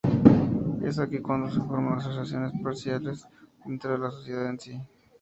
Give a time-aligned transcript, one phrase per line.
[0.81, 3.27] Es aquí cuando se forma asociaciones parciales
[3.63, 4.81] dentro de la sociedad en sí.